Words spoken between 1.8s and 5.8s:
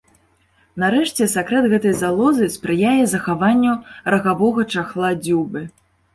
залозы спрыяе захаванню рагавога чахла дзюбы.